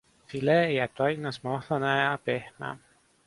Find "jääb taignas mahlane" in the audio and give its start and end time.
0.75-1.93